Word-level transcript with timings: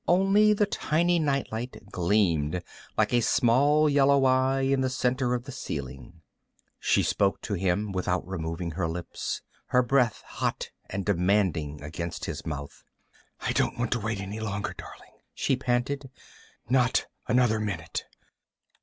Only 0.07 0.53
the 0.53 0.65
tiny 0.65 1.19
nightlight 1.19 1.77
gleamed 1.91 2.63
like 2.97 3.13
a 3.13 3.21
small, 3.21 3.87
yellow 3.87 4.25
eye 4.25 4.61
in 4.61 4.81
the 4.81 4.89
center 4.89 5.35
of 5.35 5.43
the 5.43 5.51
ceiling. 5.51 6.21
She 6.79 7.03
spoke 7.03 7.39
to 7.41 7.53
him, 7.53 7.91
without 7.91 8.27
removing 8.27 8.71
her 8.71 8.87
lips, 8.87 9.43
her 9.67 9.83
breath 9.83 10.23
hot 10.25 10.71
and 10.89 11.05
demanding 11.05 11.83
against 11.83 12.25
his 12.25 12.47
mouth. 12.47 12.83
"I 13.41 13.51
don't 13.51 13.77
want 13.77 13.91
to 13.91 13.99
wait 13.99 14.19
any 14.19 14.39
longer, 14.39 14.73
darling," 14.75 15.19
she 15.35 15.55
panted, 15.55 16.09
"not 16.67 17.05
another 17.27 17.59
minute." 17.59 18.05